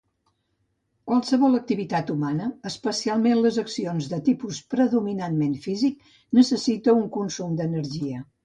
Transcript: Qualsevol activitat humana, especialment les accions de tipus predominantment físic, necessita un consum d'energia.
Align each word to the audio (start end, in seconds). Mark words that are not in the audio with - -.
Qualsevol 1.09 1.57
activitat 1.57 2.09
humana, 2.13 2.47
especialment 2.71 3.43
les 3.47 3.59
accions 3.65 4.09
de 4.15 4.21
tipus 4.31 4.63
predominantment 4.77 5.55
físic, 5.67 6.11
necessita 6.43 7.01
un 7.05 7.09
consum 7.21 7.57
d'energia. 7.63 8.29